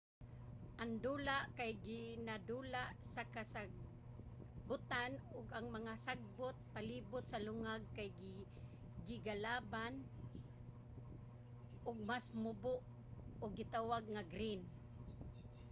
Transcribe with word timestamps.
ang 0.81 0.91
dula 1.05 1.37
kay 1.57 1.71
ginadula 1.87 2.83
sa 3.13 3.21
kasagbutan 3.35 5.11
ug 5.35 5.45
ang 5.57 5.67
mga 5.77 5.93
sagbot 6.05 6.55
palibut 6.73 7.23
sa 7.27 7.41
lungag 7.45 7.83
kay 7.97 8.09
gigalaban 9.07 9.93
og 11.87 11.97
mas 12.11 12.25
mubo 12.43 12.75
ug 13.43 13.51
gitawag 13.61 14.03
nga 14.13 14.23
green 14.33 14.61